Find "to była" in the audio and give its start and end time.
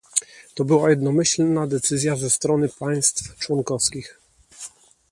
0.55-0.89